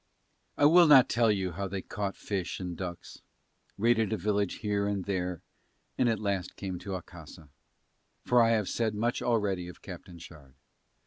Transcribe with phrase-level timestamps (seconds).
[0.57, 3.21] I will not tell you how they caught fish and ducks,
[3.77, 5.43] raided a village here and there
[5.95, 7.49] and at last came to Akassa,
[8.25, 10.55] for I have said much already of Captain Shard.